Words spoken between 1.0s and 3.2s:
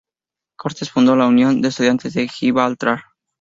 la Unión de Estudiantes de Gibraltar.